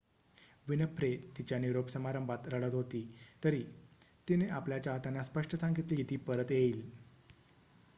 [0.67, 3.03] Winfrey तिच्या निरोप समारंभात रडत होती
[3.43, 3.61] तरी
[4.27, 6.81] तिने आपल्या चाहत्यांना स्पष्ट सांगितले की ती परत येईल